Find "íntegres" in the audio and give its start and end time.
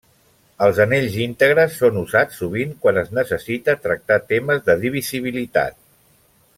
1.25-1.75